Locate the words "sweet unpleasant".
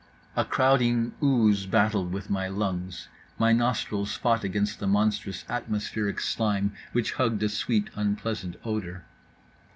7.49-8.55